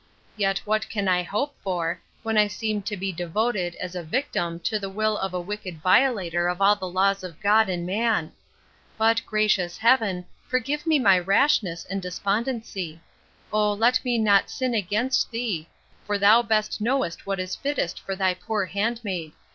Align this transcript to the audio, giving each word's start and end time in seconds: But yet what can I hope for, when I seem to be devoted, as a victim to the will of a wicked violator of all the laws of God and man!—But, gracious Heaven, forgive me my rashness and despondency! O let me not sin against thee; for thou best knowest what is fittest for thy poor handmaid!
But 0.35 0.39
yet 0.39 0.57
what 0.65 0.89
can 0.89 1.07
I 1.07 1.21
hope 1.21 1.53
for, 1.63 2.01
when 2.23 2.35
I 2.35 2.47
seem 2.47 2.81
to 2.81 2.97
be 2.97 3.11
devoted, 3.11 3.75
as 3.75 3.93
a 3.93 4.01
victim 4.01 4.59
to 4.61 4.79
the 4.79 4.89
will 4.89 5.15
of 5.15 5.31
a 5.31 5.39
wicked 5.39 5.79
violator 5.79 6.47
of 6.47 6.59
all 6.59 6.75
the 6.75 6.89
laws 6.89 7.23
of 7.23 7.39
God 7.39 7.69
and 7.69 7.85
man!—But, 7.85 9.21
gracious 9.27 9.77
Heaven, 9.77 10.25
forgive 10.47 10.87
me 10.87 10.97
my 10.97 11.19
rashness 11.19 11.85
and 11.85 12.01
despondency! 12.01 12.99
O 13.53 13.73
let 13.73 14.03
me 14.03 14.17
not 14.17 14.49
sin 14.49 14.73
against 14.73 15.29
thee; 15.29 15.67
for 16.07 16.17
thou 16.17 16.41
best 16.41 16.81
knowest 16.81 17.27
what 17.27 17.39
is 17.39 17.55
fittest 17.55 17.99
for 17.99 18.15
thy 18.15 18.33
poor 18.33 18.65
handmaid! 18.65 19.33